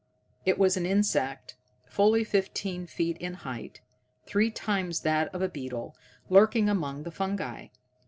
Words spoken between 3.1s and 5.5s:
in height, three times that of a